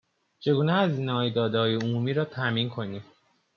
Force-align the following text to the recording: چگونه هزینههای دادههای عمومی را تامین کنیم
چگونه 0.39 0.73
هزینههای 0.73 1.29
دادههای 1.31 1.75
عمومی 1.75 2.13
را 2.13 2.25
تامین 2.25 2.69
کنیم 2.69 3.03